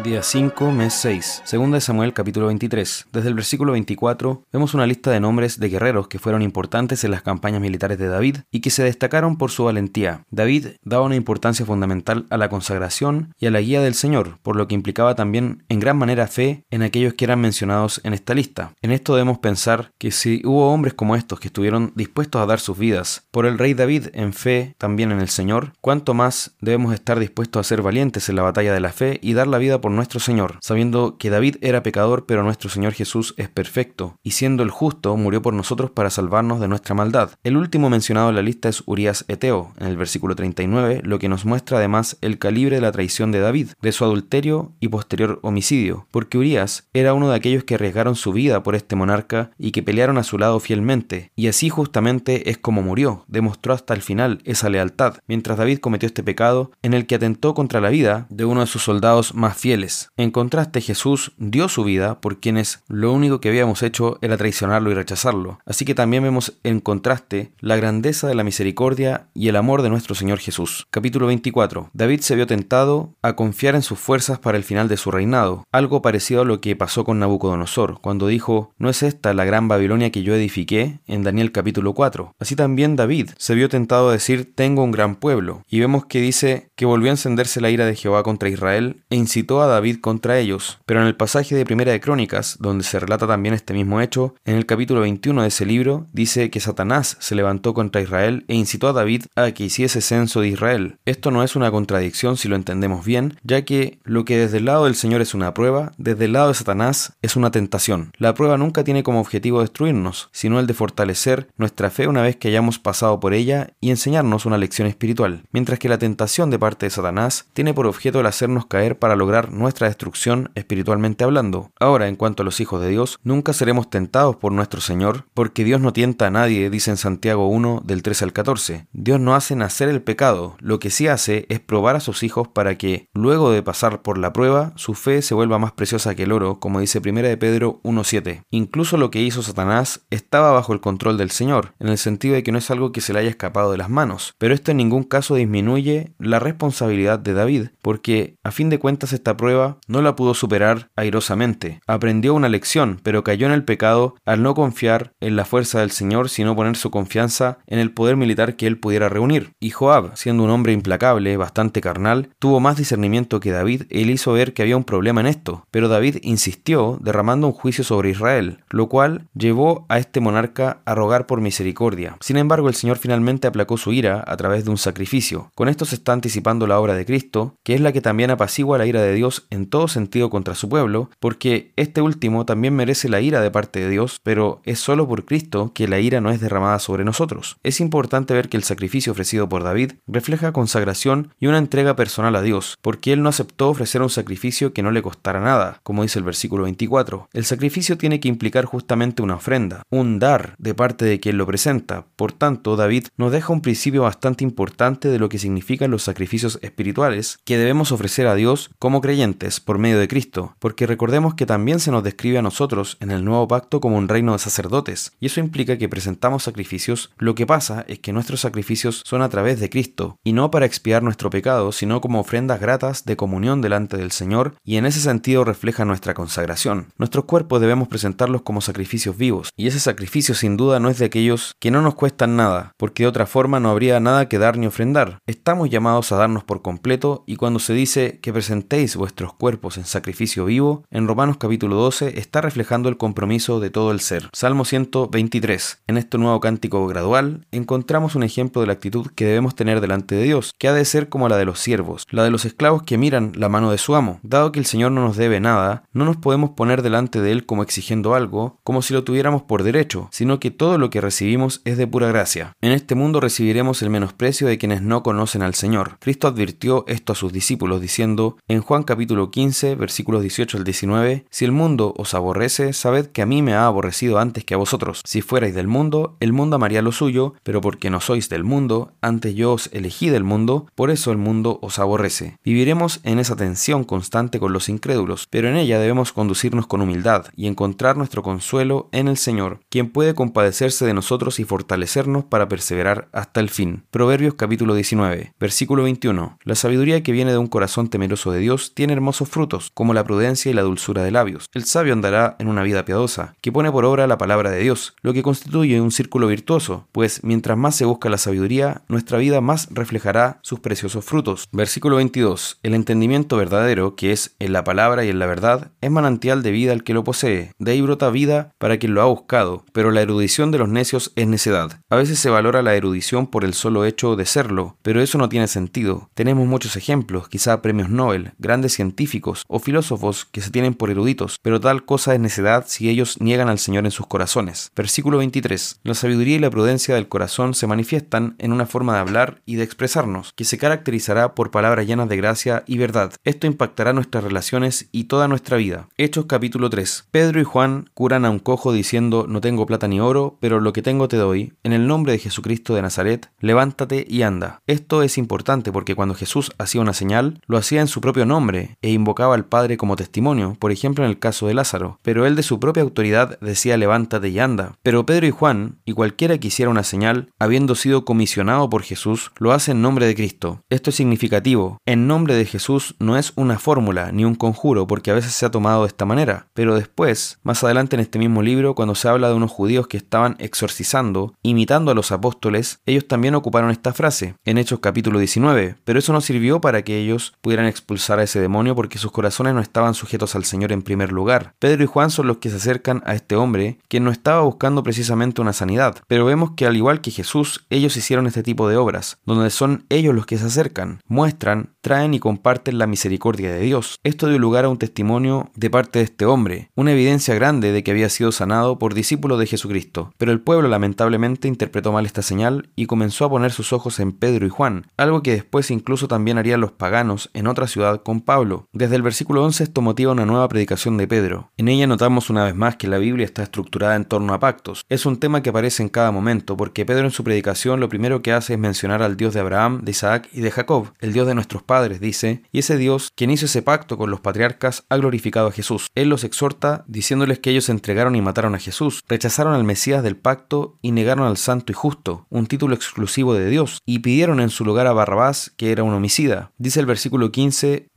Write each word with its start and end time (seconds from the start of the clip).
Día 0.00 0.22
5, 0.22 0.72
mes 0.72 0.94
6. 0.94 1.42
Segunda 1.44 1.76
de 1.76 1.80
Samuel 1.82 2.12
capítulo 2.12 2.46
23. 2.46 3.06
Desde 3.12 3.28
el 3.28 3.34
versículo 3.34 3.72
24 3.72 4.42
vemos 4.50 4.74
una 4.74 4.86
lista 4.86 5.12
de 5.12 5.20
nombres 5.20 5.60
de 5.60 5.68
guerreros 5.68 6.08
que 6.08 6.18
fueron 6.18 6.42
importantes 6.42 7.04
en 7.04 7.12
las 7.12 7.22
campañas 7.22 7.60
militares 7.60 7.98
de 7.98 8.08
David 8.08 8.38
y 8.50 8.60
que 8.62 8.70
se 8.70 8.82
destacaron 8.82 9.36
por 9.36 9.52
su 9.52 9.64
valentía. 9.64 10.24
David 10.30 10.68
daba 10.82 11.04
una 11.04 11.14
importancia 11.14 11.66
fundamental 11.66 12.26
a 12.30 12.36
la 12.36 12.48
consagración 12.48 13.34
y 13.38 13.46
a 13.46 13.52
la 13.52 13.60
guía 13.60 13.80
del 13.80 13.94
Señor, 13.94 14.38
por 14.42 14.56
lo 14.56 14.66
que 14.66 14.74
implicaba 14.74 15.14
también 15.14 15.62
en 15.68 15.78
gran 15.78 15.98
manera 15.98 16.26
fe 16.26 16.64
en 16.70 16.82
aquellos 16.82 17.14
que 17.14 17.26
eran 17.26 17.40
mencionados 17.40 18.00
en 18.02 18.14
esta 18.14 18.34
lista. 18.34 18.72
En 18.80 18.92
esto 18.92 19.14
debemos 19.14 19.38
pensar 19.38 19.92
que 19.98 20.10
si 20.10 20.40
hubo 20.44 20.72
hombres 20.72 20.94
como 20.94 21.14
estos 21.14 21.38
que 21.38 21.48
estuvieron 21.48 21.92
dispuestos 21.94 22.42
a 22.42 22.46
dar 22.46 22.58
sus 22.58 22.78
vidas 22.78 23.28
por 23.30 23.46
el 23.46 23.58
rey 23.58 23.74
David 23.74 24.06
en 24.14 24.32
fe 24.32 24.74
también 24.78 25.12
en 25.12 25.20
el 25.20 25.28
Señor, 25.28 25.74
cuánto 25.80 26.14
más 26.14 26.56
debemos 26.60 26.94
estar 26.94 27.20
dispuestos 27.20 27.60
a 27.60 27.68
ser 27.68 27.82
valientes 27.82 28.28
en 28.28 28.36
la 28.36 28.42
batalla 28.42 28.72
de 28.72 28.80
la 28.80 28.90
fe 28.90 29.20
y 29.22 29.34
dar 29.34 29.46
la 29.46 29.58
vida 29.58 29.81
por 29.82 29.92
nuestro 29.92 30.18
Señor, 30.18 30.56
sabiendo 30.62 31.18
que 31.18 31.28
David 31.28 31.56
era 31.60 31.82
pecador, 31.82 32.24
pero 32.24 32.42
nuestro 32.42 32.70
Señor 32.70 32.94
Jesús 32.94 33.34
es 33.36 33.50
perfecto, 33.50 34.16
y 34.22 34.30
siendo 34.30 34.62
el 34.62 34.70
justo, 34.70 35.14
murió 35.18 35.42
por 35.42 35.52
nosotros 35.52 35.90
para 35.90 36.08
salvarnos 36.08 36.60
de 36.60 36.68
nuestra 36.68 36.94
maldad. 36.94 37.32
El 37.44 37.58
último 37.58 37.90
mencionado 37.90 38.30
en 38.30 38.36
la 38.36 38.42
lista 38.42 38.70
es 38.70 38.82
Urias 38.86 39.26
Eteo, 39.28 39.74
en 39.78 39.88
el 39.88 39.98
versículo 39.98 40.34
39, 40.34 41.02
lo 41.04 41.18
que 41.18 41.28
nos 41.28 41.44
muestra 41.44 41.76
además 41.76 42.16
el 42.22 42.38
calibre 42.38 42.76
de 42.76 42.82
la 42.82 42.92
traición 42.92 43.32
de 43.32 43.40
David, 43.40 43.68
de 43.82 43.92
su 43.92 44.04
adulterio 44.04 44.72
y 44.80 44.88
posterior 44.88 45.40
homicidio, 45.42 46.06
porque 46.10 46.38
Urias 46.38 46.88
era 46.94 47.12
uno 47.12 47.28
de 47.28 47.36
aquellos 47.36 47.64
que 47.64 47.74
arriesgaron 47.74 48.16
su 48.16 48.32
vida 48.32 48.62
por 48.62 48.74
este 48.74 48.96
monarca 48.96 49.50
y 49.58 49.72
que 49.72 49.82
pelearon 49.82 50.16
a 50.16 50.22
su 50.22 50.38
lado 50.38 50.60
fielmente, 50.60 51.32
y 51.36 51.48
así 51.48 51.68
justamente 51.68 52.48
es 52.50 52.56
como 52.56 52.82
murió, 52.82 53.24
demostró 53.26 53.74
hasta 53.74 53.94
el 53.94 54.02
final 54.02 54.40
esa 54.44 54.70
lealtad, 54.70 55.16
mientras 55.26 55.58
David 55.58 55.78
cometió 55.78 56.06
este 56.06 56.22
pecado 56.22 56.70
en 56.82 56.94
el 56.94 57.06
que 57.06 57.16
atentó 57.16 57.54
contra 57.54 57.80
la 57.80 57.90
vida 57.90 58.26
de 58.30 58.44
uno 58.44 58.60
de 58.60 58.66
sus 58.66 58.82
soldados 58.82 59.34
más 59.34 59.56
fieles 59.56 59.71
en 60.16 60.30
contraste, 60.30 60.80
Jesús 60.80 61.32
dio 61.38 61.68
su 61.68 61.84
vida 61.84 62.20
por 62.20 62.40
quienes 62.40 62.82
lo 62.88 63.12
único 63.12 63.40
que 63.40 63.48
habíamos 63.48 63.82
hecho 63.82 64.18
era 64.20 64.36
traicionarlo 64.36 64.90
y 64.90 64.94
rechazarlo. 64.94 65.60
Así 65.64 65.84
que 65.84 65.94
también 65.94 66.22
vemos 66.22 66.58
en 66.62 66.80
contraste 66.80 67.52
la 67.60 67.76
grandeza 67.76 68.28
de 68.28 68.34
la 68.34 68.44
misericordia 68.44 69.28
y 69.34 69.48
el 69.48 69.56
amor 69.56 69.82
de 69.82 69.88
nuestro 69.88 70.14
Señor 70.14 70.40
Jesús. 70.40 70.86
Capítulo 70.90 71.26
24. 71.26 71.90
David 71.94 72.20
se 72.20 72.36
vio 72.36 72.46
tentado 72.46 73.14
a 73.22 73.34
confiar 73.34 73.74
en 73.74 73.82
sus 73.82 73.98
fuerzas 73.98 74.38
para 74.38 74.58
el 74.58 74.64
final 74.64 74.88
de 74.88 74.98
su 74.98 75.10
reinado, 75.10 75.64
algo 75.72 76.02
parecido 76.02 76.42
a 76.42 76.44
lo 76.44 76.60
que 76.60 76.76
pasó 76.76 77.04
con 77.04 77.18
Nabucodonosor, 77.18 78.00
cuando 78.00 78.26
dijo, 78.26 78.72
¿no 78.76 78.90
es 78.90 79.02
esta 79.02 79.32
la 79.32 79.46
gran 79.46 79.68
Babilonia 79.68 80.10
que 80.10 80.22
yo 80.22 80.34
edifiqué? 80.34 81.00
en 81.06 81.22
Daniel 81.22 81.52
capítulo 81.52 81.94
4. 81.94 82.34
Así 82.38 82.56
también 82.56 82.96
David 82.96 83.30
se 83.38 83.54
vio 83.54 83.68
tentado 83.68 84.08
a 84.08 84.12
decir, 84.12 84.54
tengo 84.54 84.82
un 84.82 84.92
gran 84.92 85.16
pueblo, 85.16 85.62
y 85.68 85.80
vemos 85.80 86.06
que 86.06 86.20
dice 86.20 86.70
que 86.76 86.86
volvió 86.86 87.10
a 87.10 87.12
encenderse 87.12 87.60
la 87.60 87.70
ira 87.70 87.86
de 87.86 87.96
Jehová 87.96 88.22
contra 88.22 88.48
Israel 88.48 89.04
e 89.10 89.16
incitó 89.16 89.61
a 89.62 89.68
David 89.68 90.00
contra 90.00 90.38
ellos. 90.38 90.78
Pero 90.86 91.00
en 91.00 91.06
el 91.06 91.16
pasaje 91.16 91.54
de 91.54 91.64
Primera 91.64 91.92
de 91.92 92.00
Crónicas, 92.00 92.56
donde 92.60 92.84
se 92.84 92.98
relata 92.98 93.26
también 93.26 93.54
este 93.54 93.74
mismo 93.74 94.00
hecho, 94.00 94.34
en 94.44 94.56
el 94.56 94.66
capítulo 94.66 95.00
21 95.00 95.42
de 95.42 95.48
ese 95.48 95.66
libro, 95.66 96.06
dice 96.12 96.50
que 96.50 96.60
Satanás 96.60 97.16
se 97.20 97.34
levantó 97.34 97.74
contra 97.74 98.00
Israel 98.00 98.44
e 98.48 98.54
incitó 98.54 98.88
a 98.88 98.92
David 98.92 99.24
a 99.36 99.50
que 99.52 99.64
hiciese 99.64 100.00
censo 100.00 100.40
de 100.40 100.48
Israel. 100.48 100.98
Esto 101.04 101.30
no 101.30 101.42
es 101.42 101.56
una 101.56 101.70
contradicción 101.70 102.36
si 102.36 102.48
lo 102.48 102.56
entendemos 102.56 103.04
bien, 103.04 103.38
ya 103.42 103.64
que 103.64 103.98
lo 104.04 104.24
que 104.24 104.38
desde 104.38 104.58
el 104.58 104.66
lado 104.66 104.84
del 104.84 104.94
Señor 104.94 105.20
es 105.20 105.34
una 105.34 105.54
prueba, 105.54 105.92
desde 105.98 106.26
el 106.26 106.32
lado 106.32 106.48
de 106.48 106.54
Satanás 106.54 107.14
es 107.22 107.36
una 107.36 107.50
tentación. 107.50 108.12
La 108.18 108.34
prueba 108.34 108.56
nunca 108.56 108.84
tiene 108.84 109.02
como 109.02 109.20
objetivo 109.20 109.60
destruirnos, 109.60 110.28
sino 110.32 110.58
el 110.58 110.66
de 110.66 110.74
fortalecer 110.74 111.48
nuestra 111.56 111.90
fe 111.90 112.06
una 112.06 112.22
vez 112.22 112.36
que 112.36 112.48
hayamos 112.48 112.78
pasado 112.78 113.20
por 113.20 113.34
ella 113.34 113.70
y 113.80 113.90
enseñarnos 113.90 114.46
una 114.46 114.58
lección 114.58 114.88
espiritual, 114.88 115.42
mientras 115.52 115.78
que 115.78 115.88
la 115.88 115.98
tentación 115.98 116.50
de 116.50 116.58
parte 116.58 116.86
de 116.86 116.90
Satanás 116.90 117.46
tiene 117.52 117.74
por 117.74 117.86
objeto 117.86 118.20
el 118.20 118.26
hacernos 118.26 118.66
caer 118.66 118.98
para 118.98 119.16
lograr 119.16 119.51
nuestra 119.52 119.86
destrucción 119.86 120.50
espiritualmente 120.54 121.24
hablando. 121.24 121.70
Ahora, 121.78 122.08
en 122.08 122.16
cuanto 122.16 122.42
a 122.42 122.44
los 122.44 122.60
hijos 122.60 122.80
de 122.80 122.88
Dios, 122.88 123.18
nunca 123.22 123.52
seremos 123.52 123.90
tentados 123.90 124.36
por 124.36 124.52
nuestro 124.52 124.80
Señor, 124.80 125.26
porque 125.34 125.64
Dios 125.64 125.80
no 125.80 125.92
tienta 125.92 126.26
a 126.26 126.30
nadie, 126.30 126.70
dice 126.70 126.90
en 126.90 126.96
Santiago 126.96 127.48
1 127.48 127.82
del 127.84 128.02
13 128.02 128.24
al 128.24 128.32
14. 128.32 128.86
Dios 128.92 129.20
no 129.20 129.34
hace 129.34 129.56
nacer 129.56 129.88
el 129.88 130.02
pecado, 130.02 130.56
lo 130.58 130.78
que 130.78 130.90
sí 130.90 131.08
hace 131.08 131.46
es 131.48 131.60
probar 131.60 131.96
a 131.96 132.00
sus 132.00 132.22
hijos 132.22 132.48
para 132.48 132.76
que, 132.76 133.08
luego 133.14 133.50
de 133.50 133.62
pasar 133.62 134.02
por 134.02 134.18
la 134.18 134.32
prueba, 134.32 134.72
su 134.76 134.94
fe 134.94 135.22
se 135.22 135.34
vuelva 135.34 135.58
más 135.58 135.72
preciosa 135.72 136.14
que 136.14 136.24
el 136.24 136.32
oro, 136.32 136.58
como 136.58 136.80
dice 136.80 137.00
1 137.04 137.22
de 137.22 137.36
Pedro 137.36 137.80
1.7. 137.82 138.44
Incluso 138.50 138.96
lo 138.96 139.10
que 139.10 139.20
hizo 139.20 139.42
Satanás 139.42 140.06
estaba 140.10 140.52
bajo 140.52 140.72
el 140.72 140.80
control 140.80 141.18
del 141.18 141.30
Señor, 141.30 141.74
en 141.78 141.88
el 141.88 141.98
sentido 141.98 142.34
de 142.34 142.42
que 142.42 142.52
no 142.52 142.58
es 142.58 142.70
algo 142.70 142.92
que 142.92 143.00
se 143.00 143.12
le 143.12 143.20
haya 143.20 143.30
escapado 143.30 143.72
de 143.72 143.78
las 143.78 143.90
manos, 143.90 144.34
pero 144.38 144.54
esto 144.54 144.70
en 144.70 144.78
ningún 144.78 145.04
caso 145.04 145.34
disminuye 145.34 146.12
la 146.18 146.38
responsabilidad 146.38 147.18
de 147.18 147.34
David, 147.34 147.68
porque 147.82 148.36
a 148.42 148.50
fin 148.50 148.70
de 148.70 148.78
cuentas 148.78 149.12
esta 149.12 149.36
prueba 149.42 149.78
no 149.88 150.02
la 150.02 150.14
pudo 150.14 150.34
superar 150.34 150.90
airosamente. 150.94 151.80
Aprendió 151.88 152.32
una 152.32 152.48
lección, 152.48 153.00
pero 153.02 153.24
cayó 153.24 153.46
en 153.46 153.52
el 153.52 153.64
pecado 153.64 154.14
al 154.24 154.40
no 154.44 154.54
confiar 154.54 155.14
en 155.20 155.34
la 155.34 155.44
fuerza 155.44 155.80
del 155.80 155.90
Señor, 155.90 156.28
sino 156.28 156.54
poner 156.54 156.76
su 156.76 156.92
confianza 156.92 157.58
en 157.66 157.80
el 157.80 157.90
poder 157.90 158.16
militar 158.16 158.54
que 158.54 158.68
él 158.68 158.78
pudiera 158.78 159.08
reunir. 159.08 159.54
Y 159.58 159.70
Joab, 159.70 160.16
siendo 160.16 160.44
un 160.44 160.50
hombre 160.50 160.72
implacable, 160.72 161.36
bastante 161.36 161.80
carnal, 161.80 162.28
tuvo 162.38 162.60
más 162.60 162.76
discernimiento 162.76 163.40
que 163.40 163.50
David 163.50 163.82
le 163.90 164.12
hizo 164.12 164.32
ver 164.32 164.54
que 164.54 164.62
había 164.62 164.76
un 164.76 164.84
problema 164.84 165.20
en 165.20 165.26
esto. 165.26 165.66
Pero 165.72 165.88
David 165.88 166.18
insistió, 166.22 166.98
derramando 167.00 167.48
un 167.48 167.52
juicio 167.52 167.82
sobre 167.82 168.10
Israel, 168.10 168.58
lo 168.70 168.88
cual 168.88 169.26
llevó 169.34 169.86
a 169.88 169.98
este 169.98 170.20
monarca 170.20 170.82
a 170.84 170.94
rogar 170.94 171.26
por 171.26 171.40
misericordia. 171.40 172.16
Sin 172.20 172.36
embargo, 172.36 172.68
el 172.68 172.76
Señor 172.76 172.98
finalmente 172.98 173.48
aplacó 173.48 173.76
su 173.76 173.92
ira 173.92 174.22
a 174.24 174.36
través 174.36 174.64
de 174.64 174.70
un 174.70 174.78
sacrificio. 174.78 175.50
Con 175.56 175.68
esto 175.68 175.84
se 175.84 175.96
está 175.96 176.12
anticipando 176.12 176.68
la 176.68 176.78
obra 176.78 176.94
de 176.94 177.04
Cristo, 177.04 177.56
que 177.64 177.74
es 177.74 177.80
la 177.80 177.92
que 177.92 178.00
también 178.00 178.30
apacigua 178.30 178.78
la 178.78 178.86
ira 178.86 179.02
de 179.02 179.14
Dios 179.14 179.31
en 179.50 179.66
todo 179.66 179.88
sentido 179.88 180.30
contra 180.30 180.54
su 180.54 180.68
pueblo, 180.68 181.10
porque 181.20 181.72
este 181.76 182.00
último 182.00 182.44
también 182.46 182.74
merece 182.74 183.08
la 183.08 183.20
ira 183.20 183.40
de 183.40 183.50
parte 183.50 183.80
de 183.80 183.88
Dios, 183.88 184.20
pero 184.22 184.60
es 184.64 184.78
solo 184.78 185.08
por 185.08 185.24
Cristo 185.24 185.72
que 185.74 185.88
la 185.88 186.00
ira 186.00 186.20
no 186.20 186.30
es 186.30 186.40
derramada 186.40 186.78
sobre 186.78 187.04
nosotros. 187.04 187.56
Es 187.62 187.80
importante 187.80 188.34
ver 188.34 188.48
que 188.48 188.56
el 188.56 188.64
sacrificio 188.64 189.12
ofrecido 189.12 189.48
por 189.48 189.64
David 189.64 189.92
refleja 190.06 190.52
consagración 190.52 191.32
y 191.38 191.46
una 191.46 191.58
entrega 191.58 191.96
personal 191.96 192.36
a 192.36 192.42
Dios, 192.42 192.78
porque 192.82 193.12
él 193.12 193.22
no 193.22 193.28
aceptó 193.28 193.70
ofrecer 193.70 194.02
un 194.02 194.10
sacrificio 194.10 194.72
que 194.72 194.82
no 194.82 194.90
le 194.90 195.02
costara 195.02 195.40
nada, 195.40 195.80
como 195.82 196.02
dice 196.02 196.18
el 196.18 196.24
versículo 196.24 196.64
24. 196.64 197.28
El 197.32 197.44
sacrificio 197.44 197.98
tiene 197.98 198.20
que 198.20 198.28
implicar 198.28 198.64
justamente 198.64 199.22
una 199.22 199.36
ofrenda, 199.36 199.82
un 199.90 200.18
dar 200.18 200.54
de 200.58 200.74
parte 200.74 201.04
de 201.04 201.20
quien 201.20 201.38
lo 201.38 201.46
presenta. 201.46 202.06
Por 202.16 202.32
tanto, 202.32 202.76
David 202.76 203.06
nos 203.16 203.32
deja 203.32 203.52
un 203.52 203.62
principio 203.62 204.02
bastante 204.02 204.44
importante 204.44 205.08
de 205.08 205.18
lo 205.18 205.28
que 205.28 205.38
significan 205.38 205.90
los 205.90 206.02
sacrificios 206.02 206.58
espirituales 206.62 207.38
que 207.44 207.58
debemos 207.58 207.92
ofrecer 207.92 208.26
a 208.26 208.34
Dios 208.34 208.70
como 208.78 209.00
creyentes 209.00 209.21
por 209.64 209.78
medio 209.78 210.00
de 210.00 210.08
Cristo, 210.08 210.56
porque 210.58 210.84
recordemos 210.84 211.34
que 211.34 211.46
también 211.46 211.78
se 211.78 211.92
nos 211.92 212.02
describe 212.02 212.38
a 212.38 212.42
nosotros 212.42 212.96
en 212.98 213.12
el 213.12 213.24
nuevo 213.24 213.46
pacto 213.46 213.80
como 213.80 213.96
un 213.96 214.08
reino 214.08 214.32
de 214.32 214.40
sacerdotes, 214.40 215.12
y 215.20 215.26
eso 215.26 215.38
implica 215.38 215.78
que 215.78 215.88
presentamos 215.88 216.42
sacrificios, 216.42 217.12
lo 217.18 217.36
que 217.36 217.46
pasa 217.46 217.84
es 217.86 218.00
que 218.00 218.12
nuestros 218.12 218.40
sacrificios 218.40 219.00
son 219.06 219.22
a 219.22 219.28
través 219.28 219.60
de 219.60 219.70
Cristo, 219.70 220.18
y 220.24 220.32
no 220.32 220.50
para 220.50 220.66
expiar 220.66 221.04
nuestro 221.04 221.30
pecado, 221.30 221.70
sino 221.70 222.00
como 222.00 222.18
ofrendas 222.18 222.60
gratas 222.60 223.04
de 223.04 223.16
comunión 223.16 223.60
delante 223.60 223.96
del 223.96 224.10
Señor, 224.10 224.56
y 224.64 224.76
en 224.76 224.86
ese 224.86 224.98
sentido 224.98 225.44
refleja 225.44 225.84
nuestra 225.84 226.14
consagración. 226.14 226.88
Nuestros 226.98 227.24
cuerpos 227.26 227.60
debemos 227.60 227.86
presentarlos 227.86 228.42
como 228.42 228.60
sacrificios 228.60 229.16
vivos, 229.16 229.50
y 229.56 229.68
ese 229.68 229.78
sacrificio 229.78 230.34
sin 230.34 230.56
duda 230.56 230.80
no 230.80 230.90
es 230.90 230.98
de 230.98 231.04
aquellos 231.04 231.54
que 231.60 231.70
no 231.70 231.80
nos 231.80 231.94
cuestan 231.94 232.34
nada, 232.34 232.72
porque 232.76 233.04
de 233.04 233.08
otra 233.08 233.26
forma 233.26 233.60
no 233.60 233.70
habría 233.70 234.00
nada 234.00 234.28
que 234.28 234.38
dar 234.38 234.58
ni 234.58 234.66
ofrendar. 234.66 235.18
Estamos 235.28 235.70
llamados 235.70 236.10
a 236.10 236.16
darnos 236.16 236.42
por 236.42 236.60
completo, 236.60 237.22
y 237.28 237.36
cuando 237.36 237.60
se 237.60 237.72
dice 237.72 238.18
que 238.20 238.32
presentéis 238.32 238.96
vuestros 239.12 239.34
cuerpos 239.34 239.76
en 239.76 239.84
sacrificio 239.84 240.46
vivo, 240.46 240.84
en 240.90 241.06
Romanos 241.06 241.36
capítulo 241.36 241.76
12 241.76 242.18
está 242.18 242.40
reflejando 242.40 242.88
el 242.88 242.96
compromiso 242.96 243.60
de 243.60 243.68
todo 243.68 243.90
el 243.92 244.00
ser. 244.00 244.30
Salmo 244.32 244.64
123. 244.64 245.82
En 245.86 245.98
este 245.98 246.16
nuevo 246.16 246.40
cántico 246.40 246.86
gradual 246.86 247.46
encontramos 247.52 248.14
un 248.14 248.22
ejemplo 248.22 248.62
de 248.62 248.68
la 248.68 248.72
actitud 248.72 249.08
que 249.14 249.26
debemos 249.26 249.54
tener 249.54 249.82
delante 249.82 250.14
de 250.14 250.22
Dios, 250.22 250.54
que 250.58 250.68
ha 250.68 250.72
de 250.72 250.86
ser 250.86 251.10
como 251.10 251.28
la 251.28 251.36
de 251.36 251.44
los 251.44 251.58
siervos, 251.58 252.06
la 252.10 252.24
de 252.24 252.30
los 252.30 252.46
esclavos 252.46 252.84
que 252.84 252.96
miran 252.96 253.32
la 253.34 253.50
mano 253.50 253.70
de 253.70 253.76
su 253.76 253.94
amo. 253.94 254.18
Dado 254.22 254.50
que 254.50 254.60
el 254.60 254.64
Señor 254.64 254.92
no 254.92 255.02
nos 255.02 255.18
debe 255.18 255.40
nada, 255.40 255.84
no 255.92 256.06
nos 256.06 256.16
podemos 256.16 256.52
poner 256.52 256.80
delante 256.80 257.20
de 257.20 257.32
Él 257.32 257.44
como 257.44 257.62
exigiendo 257.62 258.14
algo, 258.14 258.60
como 258.64 258.80
si 258.80 258.94
lo 258.94 259.04
tuviéramos 259.04 259.42
por 259.42 259.62
derecho, 259.62 260.08
sino 260.10 260.40
que 260.40 260.50
todo 260.50 260.78
lo 260.78 260.88
que 260.88 261.02
recibimos 261.02 261.60
es 261.66 261.76
de 261.76 261.86
pura 261.86 262.08
gracia. 262.08 262.54
En 262.62 262.72
este 262.72 262.94
mundo 262.94 263.20
recibiremos 263.20 263.82
el 263.82 263.90
menosprecio 263.90 264.46
de 264.46 264.56
quienes 264.56 264.80
no 264.80 265.02
conocen 265.02 265.42
al 265.42 265.52
Señor. 265.52 265.98
Cristo 266.00 266.28
advirtió 266.28 266.86
esto 266.88 267.12
a 267.12 267.16
sus 267.16 267.30
discípulos 267.30 267.82
diciendo 267.82 268.38
en 268.48 268.62
Juan 268.62 268.84
capítulo 268.92 269.30
15, 269.30 269.74
versículos 269.76 270.20
18 270.20 270.58
al 270.58 270.64
19, 270.64 271.24
Si 271.30 271.46
el 271.46 271.52
mundo 271.52 271.94
os 271.96 272.12
aborrece, 272.12 272.74
sabed 272.74 273.06
que 273.06 273.22
a 273.22 273.26
mí 273.26 273.40
me 273.40 273.54
ha 273.54 273.64
aborrecido 273.64 274.18
antes 274.18 274.44
que 274.44 274.52
a 274.52 274.58
vosotros. 274.58 275.00
Si 275.06 275.22
fuerais 275.22 275.54
del 275.54 275.66
mundo, 275.66 276.18
el 276.20 276.34
mundo 276.34 276.56
amaría 276.56 276.82
lo 276.82 276.92
suyo, 276.92 277.32
pero 277.42 277.62
porque 277.62 277.88
no 277.88 278.00
sois 278.00 278.28
del 278.28 278.44
mundo, 278.44 278.92
antes 279.00 279.34
yo 279.34 279.54
os 279.54 279.70
elegí 279.72 280.10
del 280.10 280.24
mundo, 280.24 280.66
por 280.74 280.90
eso 280.90 281.10
el 281.10 281.16
mundo 281.16 281.58
os 281.62 281.78
aborrece. 281.78 282.36
Viviremos 282.44 283.00
en 283.02 283.18
esa 283.18 283.34
tensión 283.34 283.84
constante 283.84 284.38
con 284.38 284.52
los 284.52 284.68
incrédulos, 284.68 285.26
pero 285.30 285.48
en 285.48 285.56
ella 285.56 285.78
debemos 285.78 286.12
conducirnos 286.12 286.66
con 286.66 286.82
humildad 286.82 287.28
y 287.34 287.46
encontrar 287.46 287.96
nuestro 287.96 288.22
consuelo 288.22 288.90
en 288.92 289.08
el 289.08 289.16
Señor, 289.16 289.60
quien 289.70 289.88
puede 289.88 290.14
compadecerse 290.14 290.84
de 290.84 290.92
nosotros 290.92 291.40
y 291.40 291.44
fortalecernos 291.44 292.24
para 292.24 292.46
perseverar 292.46 293.08
hasta 293.12 293.40
el 293.40 293.48
fin. 293.48 293.84
Proverbios 293.90 294.34
capítulo 294.34 294.74
19, 294.74 295.32
versículo 295.40 295.84
21. 295.84 296.36
La 296.44 296.54
sabiduría 296.56 297.02
que 297.02 297.12
viene 297.12 297.30
de 297.30 297.38
un 297.38 297.46
corazón 297.46 297.88
temeroso 297.88 298.32
de 298.32 298.40
Dios 298.40 298.74
tiene 298.82 298.94
hermosos 298.94 299.28
frutos, 299.28 299.70
como 299.74 299.94
la 299.94 300.02
prudencia 300.02 300.50
y 300.50 300.54
la 300.54 300.62
dulzura 300.62 301.04
de 301.04 301.12
labios. 301.12 301.48
El 301.54 301.62
sabio 301.66 301.92
andará 301.92 302.34
en 302.40 302.48
una 302.48 302.64
vida 302.64 302.84
piadosa, 302.84 303.36
que 303.40 303.52
pone 303.52 303.70
por 303.70 303.84
obra 303.84 304.08
la 304.08 304.18
palabra 304.18 304.50
de 304.50 304.58
Dios, 304.58 304.96
lo 305.02 305.12
que 305.12 305.22
constituye 305.22 305.80
un 305.80 305.92
círculo 305.92 306.26
virtuoso, 306.26 306.88
pues 306.90 307.22
mientras 307.22 307.56
más 307.56 307.76
se 307.76 307.84
busca 307.84 308.10
la 308.10 308.18
sabiduría, 308.18 308.82
nuestra 308.88 309.18
vida 309.18 309.40
más 309.40 309.68
reflejará 309.70 310.40
sus 310.42 310.58
preciosos 310.58 311.04
frutos. 311.04 311.48
Versículo 311.52 311.94
22. 311.94 312.58
El 312.64 312.74
entendimiento 312.74 313.36
verdadero, 313.36 313.94
que 313.94 314.10
es 314.10 314.34
en 314.40 314.52
la 314.52 314.64
palabra 314.64 315.04
y 315.04 315.10
en 315.10 315.20
la 315.20 315.26
verdad, 315.26 315.70
es 315.80 315.90
manantial 315.92 316.42
de 316.42 316.50
vida 316.50 316.72
al 316.72 316.82
que 316.82 316.92
lo 316.92 317.04
posee. 317.04 317.52
De 317.60 317.70
ahí 317.70 317.82
brota 317.82 318.10
vida 318.10 318.50
para 318.58 318.78
quien 318.78 318.94
lo 318.94 319.02
ha 319.02 319.06
buscado, 319.06 319.64
pero 319.72 319.92
la 319.92 320.02
erudición 320.02 320.50
de 320.50 320.58
los 320.58 320.68
necios 320.68 321.12
es 321.14 321.28
necedad. 321.28 321.78
A 321.88 321.94
veces 321.94 322.18
se 322.18 322.30
valora 322.30 322.62
la 322.62 322.74
erudición 322.74 323.28
por 323.28 323.44
el 323.44 323.54
solo 323.54 323.84
hecho 323.84 324.16
de 324.16 324.26
serlo, 324.26 324.76
pero 324.82 325.00
eso 325.00 325.18
no 325.18 325.28
tiene 325.28 325.46
sentido. 325.46 326.10
Tenemos 326.14 326.48
muchos 326.48 326.74
ejemplos, 326.74 327.28
quizá 327.28 327.62
premios 327.62 327.88
Nobel, 327.88 328.32
grandes 328.38 328.71
científicos 328.72 329.44
o 329.48 329.58
filósofos 329.58 330.24
que 330.24 330.40
se 330.40 330.50
tienen 330.50 330.74
por 330.74 330.90
eruditos, 330.90 331.38
pero 331.42 331.60
tal 331.60 331.84
cosa 331.84 332.14
es 332.14 332.20
necedad 332.20 332.64
si 332.66 332.88
ellos 332.88 333.20
niegan 333.20 333.48
al 333.48 333.58
Señor 333.58 333.84
en 333.84 333.90
sus 333.90 334.06
corazones. 334.06 334.70
Versículo 334.74 335.18
23. 335.18 335.80
La 335.82 335.94
sabiduría 335.94 336.36
y 336.36 336.40
la 336.40 336.50
prudencia 336.50 336.94
del 336.94 337.08
corazón 337.08 337.54
se 337.54 337.66
manifiestan 337.66 338.34
en 338.38 338.52
una 338.52 338.66
forma 338.66 338.94
de 338.94 339.00
hablar 339.00 339.42
y 339.46 339.56
de 339.56 339.64
expresarnos, 339.64 340.32
que 340.34 340.44
se 340.44 340.58
caracterizará 340.58 341.34
por 341.34 341.50
palabras 341.50 341.86
llenas 341.86 342.08
de 342.08 342.16
gracia 342.16 342.64
y 342.66 342.78
verdad. 342.78 343.12
Esto 343.24 343.46
impactará 343.46 343.92
nuestras 343.92 344.24
relaciones 344.24 344.88
y 344.92 345.04
toda 345.04 345.28
nuestra 345.28 345.56
vida. 345.56 345.88
Hechos 345.96 346.26
capítulo 346.26 346.70
3. 346.70 347.06
Pedro 347.10 347.40
y 347.40 347.44
Juan 347.44 347.90
curan 347.94 348.24
a 348.24 348.30
un 348.30 348.38
cojo 348.38 348.72
diciendo, 348.72 349.26
no 349.28 349.40
tengo 349.40 349.66
plata 349.66 349.88
ni 349.88 350.00
oro, 350.00 350.38
pero 350.40 350.60
lo 350.60 350.72
que 350.72 350.82
tengo 350.82 351.08
te 351.08 351.16
doy. 351.16 351.52
En 351.62 351.72
el 351.72 351.86
nombre 351.86 352.12
de 352.12 352.18
Jesucristo 352.18 352.74
de 352.74 352.82
Nazaret, 352.82 353.30
levántate 353.40 354.06
y 354.08 354.22
anda. 354.22 354.60
Esto 354.66 355.02
es 355.02 355.18
importante 355.18 355.72
porque 355.72 355.94
cuando 355.94 356.14
Jesús 356.14 356.52
hacía 356.58 356.80
una 356.80 356.92
señal, 356.92 357.40
lo 357.46 357.58
hacía 357.58 357.80
en 357.80 357.88
su 357.88 358.00
propio 358.00 358.26
nombre 358.26 358.61
e 358.82 358.90
invocaba 358.90 359.34
al 359.34 359.44
Padre 359.44 359.76
como 359.76 359.96
testimonio, 359.96 360.56
por 360.58 360.72
ejemplo 360.72 361.04
en 361.04 361.10
el 361.10 361.18
caso 361.18 361.46
de 361.46 361.54
Lázaro, 361.54 361.98
pero 362.02 362.26
él 362.26 362.36
de 362.36 362.42
su 362.42 362.60
propia 362.60 362.82
autoridad 362.82 363.38
decía 363.40 363.76
levántate 363.76 364.28
y 364.28 364.38
anda. 364.38 364.76
Pero 364.82 365.06
Pedro 365.06 365.26
y 365.26 365.30
Juan, 365.30 365.78
y 365.84 365.92
cualquiera 365.92 366.38
que 366.38 366.48
hiciera 366.48 366.70
una 366.70 366.82
señal, 366.82 367.30
habiendo 367.38 367.74
sido 367.74 368.04
comisionado 368.04 368.68
por 368.68 368.82
Jesús, 368.82 369.32
lo 369.38 369.52
hace 369.52 369.72
en 369.72 369.82
nombre 369.82 370.06
de 370.06 370.14
Cristo. 370.14 370.62
Esto 370.70 370.90
es 370.90 370.96
significativo. 370.96 371.78
En 371.86 372.06
nombre 372.06 372.34
de 372.34 372.44
Jesús 372.44 372.94
no 372.98 373.16
es 373.16 373.32
una 373.36 373.58
fórmula 373.58 374.12
ni 374.12 374.24
un 374.24 374.34
conjuro, 374.34 374.86
porque 374.86 375.10
a 375.10 375.14
veces 375.14 375.32
se 375.32 375.46
ha 375.46 375.50
tomado 375.50 375.82
de 375.82 375.88
esta 375.88 376.04
manera, 376.04 376.46
pero 376.54 376.74
después, 376.74 377.38
más 377.42 377.62
adelante 377.64 377.96
en 377.96 378.00
este 378.00 378.18
mismo 378.18 378.42
libro, 378.42 378.74
cuando 378.74 378.94
se 378.94 379.08
habla 379.08 379.28
de 379.28 379.34
unos 379.34 379.50
judíos 379.50 379.86
que 379.86 379.96
estaban 379.96 380.36
exorcizando, 380.38 381.34
imitando 381.42 381.90
a 381.90 381.94
los 381.94 382.12
apóstoles, 382.12 382.80
ellos 382.86 383.06
también 383.08 383.34
ocuparon 383.34 383.70
esta 383.70 383.92
frase, 383.92 384.34
en 384.44 384.58
Hechos 384.58 384.80
capítulo 384.80 385.18
19, 385.18 385.76
pero 385.84 385.98
eso 385.98 386.12
no 386.12 386.20
sirvió 386.20 386.60
para 386.60 386.82
que 386.82 386.98
ellos 386.98 387.34
pudieran 387.40 387.66
expulsar 387.66 388.18
a 388.18 388.24
ese 388.24 388.40
demonio 388.40 388.51
porque 388.74 388.98
sus 388.98 389.12
corazones 389.12 389.54
no 389.54 389.60
estaban 389.60 389.94
sujetos 389.94 390.36
al 390.36 390.44
Señor 390.44 390.72
en 390.72 390.82
primer 390.82 391.10
lugar. 391.10 391.54
Pedro 391.58 391.84
y 391.84 391.86
Juan 391.86 392.10
son 392.10 392.26
los 392.26 392.36
que 392.36 392.50
se 392.50 392.56
acercan 392.56 393.02
a 393.06 393.14
este 393.14 393.34
hombre, 393.34 393.78
quien 393.88 394.04
no 394.04 394.10
estaba 394.10 394.42
buscando 394.42 394.82
precisamente 394.82 395.40
una 395.40 395.54
sanidad, 395.54 395.96
pero 396.06 396.26
vemos 396.26 396.50
que 396.54 396.66
al 396.66 396.76
igual 396.76 397.00
que 397.00 397.10
Jesús, 397.10 397.64
ellos 397.70 397.96
hicieron 397.96 398.26
este 398.26 398.42
tipo 398.42 398.68
de 398.68 398.76
obras, 398.76 399.18
donde 399.24 399.48
son 399.48 399.86
ellos 399.88 400.14
los 400.14 400.26
que 400.26 400.36
se 400.36 400.46
acercan, 400.46 401.00
muestran, 401.08 401.70
traen 401.80 402.12
y 402.12 402.18
comparten 402.18 402.76
la 402.76 402.86
misericordia 402.86 403.52
de 403.52 403.60
Dios. 403.60 403.98
Esto 404.04 404.28
dio 404.28 404.38
lugar 404.38 404.66
a 404.66 404.68
un 404.68 404.78
testimonio 404.78 405.50
de 405.56 405.70
parte 405.70 406.00
de 406.00 406.04
este 406.04 406.26
hombre, 406.26 406.70
una 406.74 406.92
evidencia 406.92 407.34
grande 407.34 407.72
de 407.72 407.82
que 407.82 407.90
había 407.90 408.10
sido 408.10 408.32
sanado 408.32 408.78
por 408.78 408.92
discípulos 408.92 409.38
de 409.38 409.46
Jesucristo, 409.46 410.12
pero 410.18 410.30
el 410.30 410.40
pueblo 410.40 410.68
lamentablemente 410.68 411.48
interpretó 411.48 411.90
mal 411.90 412.04
esta 412.04 412.20
señal 412.20 412.68
y 412.76 412.84
comenzó 412.84 413.24
a 413.24 413.30
poner 413.30 413.50
sus 413.50 413.72
ojos 413.72 413.98
en 413.98 414.12
Pedro 414.12 414.46
y 414.46 414.50
Juan, 414.50 414.86
algo 414.98 415.22
que 415.22 415.32
después 415.32 415.70
incluso 415.70 416.06
también 416.06 416.36
harían 416.36 416.60
los 416.60 416.72
paganos 416.72 417.30
en 417.32 417.46
otra 417.46 417.66
ciudad 417.66 418.02
con 418.02 418.20
Pablo. 418.20 418.41
Desde 418.72 418.96
el 418.96 419.02
versículo 419.02 419.44
11 419.44 419.64
esto 419.64 419.82
motiva 419.82 420.12
una 420.12 420.26
nueva 420.26 420.48
predicación 420.48 420.96
de 420.96 421.06
Pedro. 421.06 421.52
En 421.56 421.68
ella 421.68 421.86
notamos 421.86 422.28
una 422.28 422.44
vez 422.44 422.56
más 422.56 422.76
que 422.76 422.88
la 422.88 422.98
Biblia 422.98 423.24
está 423.24 423.44
estructurada 423.44 423.94
en 423.94 424.04
torno 424.04 424.34
a 424.34 424.40
pactos. 424.40 424.84
Es 424.88 425.06
un 425.06 425.18
tema 425.18 425.42
que 425.42 425.50
aparece 425.50 425.82
en 425.82 425.88
cada 425.88 426.10
momento, 426.10 426.56
porque 426.56 426.84
Pedro 426.84 427.04
en 427.04 427.12
su 427.12 427.22
predicación 427.22 427.78
lo 427.78 427.88
primero 427.88 428.20
que 428.20 428.32
hace 428.32 428.54
es 428.54 428.58
mencionar 428.58 429.02
al 429.02 429.16
Dios 429.16 429.34
de 429.34 429.40
Abraham, 429.40 429.82
de 429.84 429.92
Isaac 429.92 430.28
y 430.32 430.40
de 430.40 430.50
Jacob, 430.50 430.92
el 431.00 431.12
Dios 431.12 431.26
de 431.26 431.34
nuestros 431.34 431.62
padres, 431.62 432.00
dice, 432.00 432.42
y 432.50 432.58
ese 432.58 432.76
Dios, 432.76 433.10
quien 433.14 433.30
hizo 433.30 433.46
ese 433.46 433.62
pacto 433.62 433.96
con 433.96 434.10
los 434.10 434.20
patriarcas, 434.20 434.84
ha 434.88 434.96
glorificado 434.96 435.46
a 435.46 435.52
Jesús. 435.52 435.86
Él 435.94 436.08
los 436.08 436.24
exhorta 436.24 436.84
diciéndoles 436.88 437.38
que 437.38 437.50
ellos 437.50 437.68
entregaron 437.68 438.16
y 438.16 438.22
mataron 438.22 438.54
a 438.54 438.58
Jesús, 438.58 439.02
rechazaron 439.08 439.54
al 439.54 439.64
Mesías 439.64 440.02
del 440.02 440.16
pacto 440.16 440.78
y 440.82 440.90
negaron 440.90 441.26
al 441.26 441.36
Santo 441.36 441.70
y 441.70 441.74
Justo, 441.74 442.26
un 442.28 442.46
título 442.46 442.74
exclusivo 442.74 443.34
de 443.34 443.48
Dios, 443.48 443.78
y 443.86 444.00
pidieron 444.00 444.40
en 444.40 444.50
su 444.50 444.64
lugar 444.64 444.86
a 444.88 444.92
Barrabás, 444.92 445.52
que 445.56 445.70
era 445.70 445.84
un 445.84 445.94
homicida. 445.94 446.50
Dice 446.58 446.80
el 446.80 446.86
versículo 446.86 447.30
15, 447.30 447.88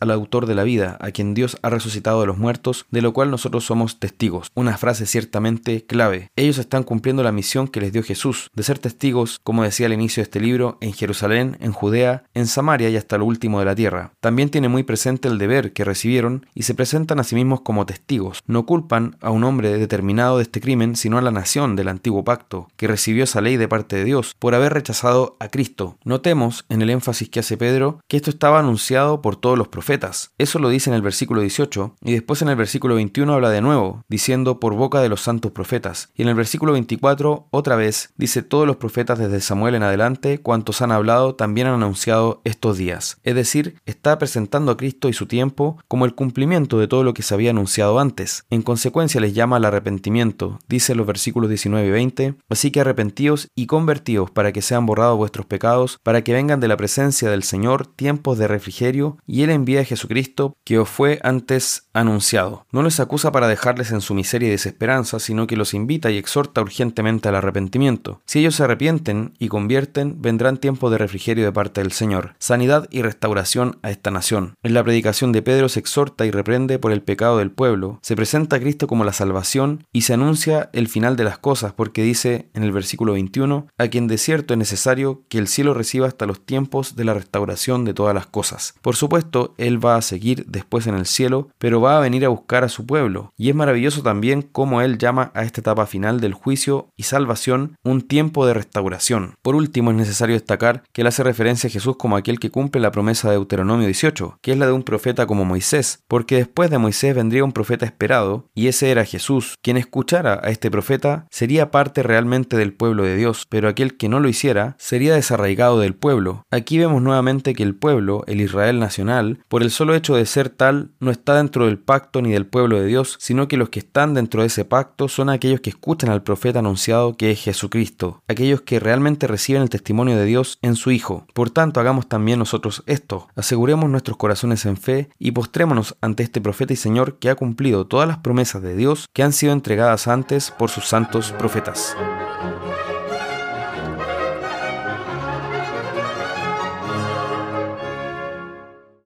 al 0.00 0.10
autor 0.10 0.46
de 0.46 0.54
la 0.54 0.64
vida, 0.64 0.96
a 1.00 1.10
quien 1.10 1.34
Dios 1.34 1.58
ha 1.62 1.68
resucitado 1.68 2.20
de 2.20 2.26
los 2.26 2.38
muertos, 2.38 2.86
de 2.90 3.02
lo 3.02 3.12
cual 3.12 3.30
nosotros 3.30 3.64
somos 3.64 3.98
testigos. 3.98 4.50
Una 4.54 4.78
frase 4.78 5.04
ciertamente 5.04 5.84
clave. 5.84 6.30
Ellos 6.36 6.56
están 6.56 6.84
cumpliendo 6.84 7.22
la 7.22 7.32
misión 7.32 7.68
que 7.68 7.80
les 7.80 7.92
dio 7.92 8.02
Jesús, 8.02 8.50
de 8.54 8.62
ser 8.62 8.78
testigos, 8.78 9.40
como 9.44 9.62
decía 9.62 9.86
al 9.86 9.92
inicio 9.92 10.22
de 10.22 10.24
este 10.24 10.40
libro, 10.40 10.78
en 10.80 10.94
Jerusalén, 10.94 11.58
en 11.60 11.72
Judea, 11.72 12.24
en 12.32 12.46
Samaria 12.46 12.88
y 12.88 12.96
hasta 12.96 13.18
lo 13.18 13.26
último 13.26 13.58
de 13.58 13.66
la 13.66 13.74
tierra. 13.74 14.12
También 14.20 14.48
tiene 14.48 14.68
muy 14.68 14.84
presente 14.84 15.28
el 15.28 15.36
deber 15.36 15.72
que 15.74 15.84
recibieron 15.84 16.46
y 16.54 16.62
se 16.62 16.74
presentan 16.74 17.20
a 17.20 17.24
sí 17.24 17.34
mismos 17.34 17.60
como 17.60 17.84
testigos. 17.84 18.42
No 18.46 18.64
culpan 18.64 19.16
a 19.20 19.30
un 19.30 19.44
hombre 19.44 19.76
determinado 19.76 20.38
de 20.38 20.44
este 20.44 20.62
crimen, 20.62 20.96
sino 20.96 21.18
a 21.18 21.22
la 21.22 21.30
nación 21.30 21.76
del 21.76 21.88
antiguo 21.88 22.24
pacto, 22.24 22.68
que 22.76 22.88
recibió 22.88 23.24
esa 23.24 23.42
ley 23.42 23.58
de 23.58 23.68
parte 23.68 23.96
de 23.96 24.04
Dios, 24.04 24.34
por 24.38 24.54
haber 24.54 24.72
rechazado 24.72 25.36
a 25.40 25.48
Cristo. 25.48 25.98
Notemos, 26.04 26.64
en 26.70 26.80
el 26.80 26.90
énfasis 26.90 27.28
que 27.28 27.40
hace 27.40 27.58
Pedro, 27.58 28.00
que 28.08 28.16
esto 28.16 28.30
estaba 28.30 28.60
anunciado 28.60 29.20
por 29.20 29.36
todos 29.36 29.57
los 29.58 29.68
profetas. 29.68 30.32
Eso 30.38 30.58
lo 30.58 30.68
dice 30.68 30.90
en 30.90 30.96
el 30.96 31.02
versículo 31.02 31.40
18, 31.40 31.96
y 32.02 32.12
después 32.12 32.40
en 32.42 32.48
el 32.48 32.56
versículo 32.56 32.94
21 32.94 33.32
habla 33.32 33.50
de 33.50 33.60
nuevo, 33.60 34.04
diciendo 34.08 34.60
por 34.60 34.74
boca 34.74 35.00
de 35.00 35.08
los 35.08 35.20
santos 35.20 35.52
profetas. 35.52 36.10
Y 36.14 36.22
en 36.22 36.28
el 36.28 36.34
versículo 36.34 36.72
24, 36.72 37.48
otra 37.50 37.76
vez, 37.76 38.10
dice 38.16 38.42
todos 38.42 38.66
los 38.66 38.76
profetas 38.76 39.18
desde 39.18 39.40
Samuel 39.40 39.74
en 39.74 39.82
adelante, 39.82 40.38
cuantos 40.38 40.82
han 40.82 40.92
hablado, 40.92 41.34
también 41.34 41.66
han 41.66 41.74
anunciado 41.74 42.40
estos 42.44 42.78
días. 42.78 43.18
Es 43.22 43.34
decir, 43.34 43.76
está 43.86 44.18
presentando 44.18 44.72
a 44.72 44.76
Cristo 44.76 45.08
y 45.08 45.12
su 45.12 45.26
tiempo 45.26 45.78
como 45.88 46.04
el 46.04 46.14
cumplimiento 46.14 46.78
de 46.78 46.88
todo 46.88 47.04
lo 47.04 47.14
que 47.14 47.22
se 47.22 47.34
había 47.34 47.50
anunciado 47.50 47.98
antes. 47.98 48.44
En 48.50 48.62
consecuencia 48.62 49.20
les 49.20 49.34
llama 49.34 49.56
al 49.56 49.64
arrepentimiento, 49.64 50.58
dice 50.68 50.94
los 50.94 51.06
versículos 51.06 51.48
19 51.48 51.86
y 51.86 51.90
20, 51.90 52.34
así 52.48 52.70
que 52.70 52.80
arrepentíos 52.80 53.48
y 53.54 53.66
convertíos 53.66 54.30
para 54.30 54.52
que 54.52 54.62
sean 54.62 54.86
borrados 54.86 55.16
vuestros 55.16 55.46
pecados, 55.46 55.98
para 56.02 56.22
que 56.22 56.32
vengan 56.32 56.60
de 56.60 56.68
la 56.68 56.76
presencia 56.76 57.30
del 57.30 57.42
Señor 57.42 57.86
tiempos 57.86 58.38
de 58.38 58.48
refrigerio, 58.48 59.18
y 59.26 59.37
Él 59.42 59.50
envía 59.50 59.80
a 59.80 59.84
Jesucristo, 59.84 60.56
que 60.64 60.78
os 60.78 60.88
fue 60.88 61.18
antes 61.22 61.88
anunciado. 61.92 62.66
No 62.72 62.82
les 62.82 63.00
acusa 63.00 63.32
para 63.32 63.48
dejarles 63.48 63.90
en 63.90 64.00
su 64.00 64.14
miseria 64.14 64.48
y 64.48 64.52
desesperanza, 64.52 65.18
sino 65.18 65.46
que 65.46 65.56
los 65.56 65.74
invita 65.74 66.10
y 66.10 66.16
exhorta 66.16 66.60
urgentemente 66.60 67.28
al 67.28 67.34
arrepentimiento. 67.34 68.20
Si 68.24 68.40
ellos 68.40 68.54
se 68.54 68.64
arrepienten 68.64 69.34
y 69.38 69.48
convierten, 69.48 70.20
vendrán 70.20 70.58
tiempos 70.58 70.90
de 70.90 70.98
refrigerio 70.98 71.44
de 71.44 71.52
parte 71.52 71.80
del 71.80 71.92
Señor, 71.92 72.34
sanidad 72.38 72.88
y 72.90 73.02
restauración 73.02 73.78
a 73.82 73.90
esta 73.90 74.10
nación. 74.10 74.54
En 74.62 74.74
la 74.74 74.84
predicación 74.84 75.32
de 75.32 75.42
Pedro 75.42 75.68
se 75.68 75.80
exhorta 75.80 76.26
y 76.26 76.30
reprende 76.30 76.78
por 76.78 76.92
el 76.92 77.02
pecado 77.02 77.38
del 77.38 77.50
pueblo, 77.50 77.98
se 78.02 78.16
presenta 78.16 78.56
a 78.56 78.60
Cristo 78.60 78.86
como 78.86 79.04
la 79.04 79.12
salvación 79.12 79.84
y 79.92 80.02
se 80.02 80.14
anuncia 80.14 80.70
el 80.72 80.88
final 80.88 81.16
de 81.16 81.24
las 81.24 81.38
cosas, 81.38 81.72
porque 81.72 82.02
dice 82.02 82.48
en 82.54 82.62
el 82.62 82.72
versículo 82.72 83.12
21, 83.12 83.66
a 83.76 83.88
quien 83.88 84.06
de 84.08 84.18
cierto 84.18 84.54
es 84.54 84.58
necesario 84.58 85.22
que 85.28 85.38
el 85.38 85.48
cielo 85.48 85.74
reciba 85.74 86.06
hasta 86.06 86.26
los 86.26 86.44
tiempos 86.44 86.96
de 86.96 87.04
la 87.04 87.14
restauración 87.14 87.84
de 87.84 87.94
todas 87.94 88.14
las 88.14 88.26
cosas. 88.26 88.74
Por 88.82 88.96
supuesto, 88.96 89.27
Él 89.58 89.84
va 89.84 89.96
a 89.96 90.02
seguir 90.02 90.44
después 90.46 90.86
en 90.86 90.94
el 90.94 91.06
cielo, 91.06 91.48
pero 91.58 91.80
va 91.80 91.96
a 91.96 92.00
venir 92.00 92.24
a 92.24 92.28
buscar 92.28 92.64
a 92.64 92.68
su 92.68 92.86
pueblo, 92.86 93.32
y 93.36 93.48
es 93.48 93.54
maravilloso 93.54 94.02
también 94.02 94.42
cómo 94.42 94.80
Él 94.82 94.98
llama 94.98 95.30
a 95.34 95.42
esta 95.42 95.60
etapa 95.60 95.86
final 95.86 96.20
del 96.20 96.34
juicio 96.34 96.88
y 96.96 97.04
salvación 97.04 97.76
un 97.84 98.02
tiempo 98.02 98.46
de 98.46 98.54
restauración. 98.54 99.34
Por 99.42 99.54
último, 99.54 99.90
es 99.90 99.96
necesario 99.96 100.34
destacar 100.34 100.82
que 100.92 101.02
Él 101.02 101.06
hace 101.06 101.22
referencia 101.22 101.68
a 101.68 101.70
Jesús 101.70 101.96
como 101.96 102.16
aquel 102.16 102.38
que 102.38 102.50
cumple 102.50 102.80
la 102.80 102.90
promesa 102.90 103.28
de 103.28 103.36
Deuteronomio 103.36 103.86
18, 103.86 104.38
que 104.40 104.52
es 104.52 104.58
la 104.58 104.66
de 104.66 104.72
un 104.72 104.82
profeta 104.82 105.26
como 105.26 105.44
Moisés, 105.44 106.02
porque 106.08 106.36
después 106.36 106.70
de 106.70 106.78
Moisés 106.78 107.14
vendría 107.14 107.44
un 107.44 107.52
profeta 107.52 107.86
esperado, 107.86 108.46
y 108.54 108.68
ese 108.68 108.90
era 108.90 109.04
Jesús. 109.04 109.54
Quien 109.62 109.76
escuchara 109.76 110.40
a 110.42 110.50
este 110.50 110.70
profeta 110.70 111.26
sería 111.30 111.70
parte 111.70 112.02
realmente 112.02 112.56
del 112.56 112.72
pueblo 112.72 113.04
de 113.04 113.16
Dios, 113.16 113.46
pero 113.48 113.68
aquel 113.68 113.96
que 113.96 114.08
no 114.08 114.20
lo 114.20 114.28
hiciera 114.28 114.76
sería 114.78 115.14
desarraigado 115.14 115.80
del 115.80 115.94
pueblo. 115.94 116.44
Aquí 116.50 116.78
vemos 116.78 117.02
nuevamente 117.02 117.54
que 117.54 117.62
el 117.62 117.74
pueblo, 117.74 118.24
el 118.26 118.40
Israel 118.40 118.78
nacional, 118.78 118.98
por 119.48 119.62
el 119.62 119.70
solo 119.70 119.94
hecho 119.94 120.14
de 120.14 120.26
ser 120.26 120.48
tal, 120.48 120.90
no 121.00 121.10
está 121.10 121.36
dentro 121.36 121.66
del 121.66 121.78
pacto 121.78 122.22
ni 122.22 122.30
del 122.30 122.46
pueblo 122.46 122.80
de 122.80 122.86
Dios, 122.86 123.16
sino 123.18 123.48
que 123.48 123.56
los 123.56 123.68
que 123.68 123.80
están 123.80 124.14
dentro 124.14 124.42
de 124.42 124.48
ese 124.48 124.64
pacto 124.64 125.08
son 125.08 125.30
aquellos 125.30 125.60
que 125.60 125.70
escuchan 125.70 126.10
al 126.10 126.22
profeta 126.22 126.60
anunciado 126.60 127.16
que 127.16 127.30
es 127.30 127.42
Jesucristo, 127.42 128.22
aquellos 128.28 128.62
que 128.62 128.80
realmente 128.80 129.26
reciben 129.26 129.62
el 129.62 129.70
testimonio 129.70 130.16
de 130.16 130.24
Dios 130.24 130.58
en 130.62 130.76
su 130.76 130.90
Hijo. 130.90 131.26
Por 131.34 131.50
tanto, 131.50 131.80
hagamos 131.80 132.08
también 132.08 132.38
nosotros 132.38 132.82
esto, 132.86 133.28
aseguremos 133.36 133.90
nuestros 133.90 134.16
corazones 134.16 134.64
en 134.66 134.76
fe 134.76 135.10
y 135.18 135.32
postrémonos 135.32 135.96
ante 136.00 136.22
este 136.22 136.40
profeta 136.40 136.72
y 136.72 136.76
Señor 136.76 137.18
que 137.18 137.30
ha 137.30 137.34
cumplido 137.34 137.86
todas 137.86 138.08
las 138.08 138.18
promesas 138.18 138.62
de 138.62 138.76
Dios 138.76 139.08
que 139.12 139.22
han 139.22 139.32
sido 139.32 139.52
entregadas 139.52 140.08
antes 140.08 140.50
por 140.50 140.70
sus 140.70 140.86
santos 140.86 141.32
profetas. 141.38 141.96